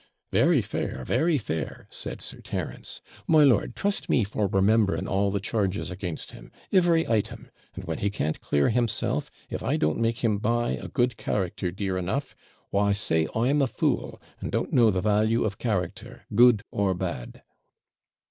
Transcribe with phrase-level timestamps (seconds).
[0.31, 1.05] 'Very fair!
[1.05, 3.01] very fair!' said Sir Terence.
[3.27, 7.99] 'My lord, trust me for remembering all the charges against him every item; and when
[7.99, 12.35] he can't clear himself, if I don't make him buy a good character dear enough,
[12.71, 17.43] why, say I'm a fool, and don't know the value of character, good or bad!'